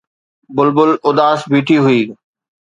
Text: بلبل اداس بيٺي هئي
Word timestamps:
بلبل 0.55 0.89
اداس 1.09 1.39
بيٺي 1.51 1.77
هئي 1.85 2.01